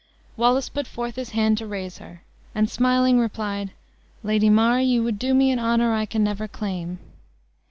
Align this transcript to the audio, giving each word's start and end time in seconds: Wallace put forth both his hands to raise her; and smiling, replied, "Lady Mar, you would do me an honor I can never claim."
Wallace 0.35 0.67
put 0.67 0.87
forth 0.87 1.09
both 1.11 1.15
his 1.17 1.29
hands 1.29 1.59
to 1.59 1.67
raise 1.67 1.99
her; 1.99 2.23
and 2.55 2.67
smiling, 2.71 3.19
replied, 3.19 3.69
"Lady 4.23 4.49
Mar, 4.49 4.81
you 4.81 5.03
would 5.03 5.19
do 5.19 5.31
me 5.35 5.51
an 5.51 5.59
honor 5.59 5.93
I 5.93 6.07
can 6.07 6.23
never 6.23 6.47
claim." 6.47 6.97